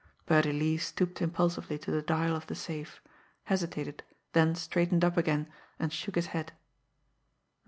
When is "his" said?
6.15-6.25